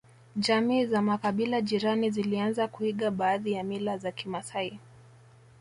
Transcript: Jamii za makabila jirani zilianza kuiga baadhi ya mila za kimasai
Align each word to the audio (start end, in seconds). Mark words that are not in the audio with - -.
Jamii 0.35 0.85
za 0.85 1.01
makabila 1.01 1.61
jirani 1.61 2.09
zilianza 2.11 2.67
kuiga 2.67 3.11
baadhi 3.11 3.51
ya 3.51 3.63
mila 3.63 3.97
za 3.97 4.11
kimasai 4.11 4.79